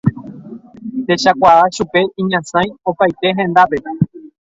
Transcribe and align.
Techakuaa 1.07 1.65
chupe 1.75 1.99
iñasãi 2.21 2.67
opaite 2.91 3.27
hendápe. 3.37 3.77